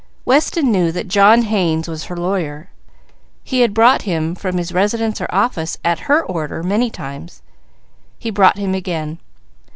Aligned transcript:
Weston 0.25 0.71
knew 0.71 0.91
that 0.91 1.07
John 1.07 1.43
Haynes 1.43 1.87
was 1.87 2.05
her 2.05 2.17
lawyer; 2.17 2.71
he 3.43 3.59
had 3.59 3.71
brought 3.71 4.01
him 4.01 4.33
from 4.33 4.57
his 4.57 4.71
residence 4.71 5.21
or 5.21 5.27
office 5.29 5.77
at 5.85 6.09
her 6.09 6.23
order 6.25 6.63
many 6.63 6.89
times; 6.89 7.43
he 8.17 8.31
brought 8.31 8.57
him 8.57 8.73
again. 8.73 9.19